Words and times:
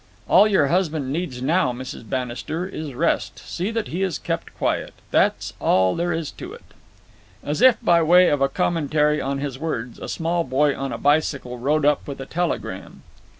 "All 0.27 0.47
your 0.47 0.65
husband 0.65 1.13
needs 1.13 1.43
now, 1.43 1.71
Mrs. 1.71 2.09
Bannister, 2.09 2.65
is 2.65 2.95
rest. 2.95 3.37
See 3.37 3.69
that 3.69 3.89
he 3.89 4.01
is 4.01 4.17
kept 4.17 4.51
quiet. 4.57 4.95
That's 5.11 5.53
all 5.59 5.95
there 5.95 6.11
is 6.11 6.31
to 6.41 6.53
it." 6.53 6.63
As 7.43 7.61
if 7.61 7.77
by 7.83 8.01
way 8.01 8.29
of 8.29 8.41
a 8.41 8.49
commentary 8.49 9.21
on 9.21 9.37
his 9.37 9.59
words, 9.59 9.99
a 9.99 10.09
small 10.09 10.43
boy 10.43 10.75
on 10.75 10.91
a 10.91 10.97
bicycle 10.97 11.59
rode 11.59 11.85
up 11.85 12.07
with 12.07 12.19
a 12.19 12.25
telegram. 12.25 13.03